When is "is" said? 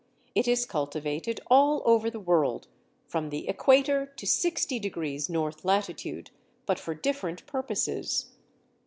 0.47-0.65